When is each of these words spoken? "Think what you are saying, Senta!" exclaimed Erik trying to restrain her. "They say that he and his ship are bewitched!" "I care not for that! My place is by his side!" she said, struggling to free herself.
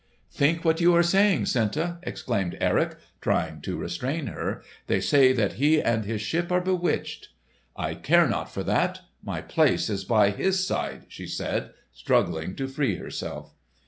"Think 0.31 0.65
what 0.65 0.81
you 0.81 0.95
are 0.95 1.03
saying, 1.03 1.45
Senta!" 1.45 1.99
exclaimed 2.01 2.57
Erik 2.59 2.95
trying 3.21 3.61
to 3.61 3.77
restrain 3.77 4.25
her. 4.25 4.63
"They 4.87 4.99
say 4.99 5.31
that 5.33 5.53
he 5.61 5.79
and 5.79 6.05
his 6.05 6.23
ship 6.23 6.51
are 6.51 6.59
bewitched!" 6.59 7.29
"I 7.75 7.93
care 7.93 8.27
not 8.27 8.51
for 8.51 8.63
that! 8.63 9.01
My 9.23 9.41
place 9.41 9.91
is 9.91 10.03
by 10.03 10.31
his 10.31 10.65
side!" 10.65 11.05
she 11.07 11.27
said, 11.27 11.73
struggling 11.93 12.55
to 12.55 12.67
free 12.67 12.95
herself. 12.95 13.53